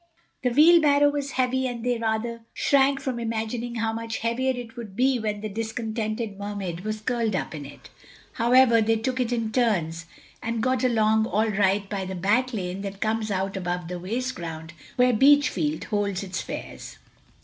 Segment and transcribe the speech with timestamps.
[0.41, 4.95] The wheelbarrow was heavy and they rather shrank from imagining how much heavier it would
[4.95, 7.91] be when the discontented Mermaid was curled up in it.
[8.33, 10.07] However, they took it in turns,
[10.41, 14.33] and got along all right by the back lane that comes out above the waste
[14.33, 16.97] ground where Beachfield holds its fairs.